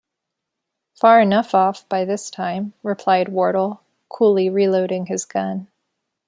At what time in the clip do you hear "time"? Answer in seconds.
2.31-2.73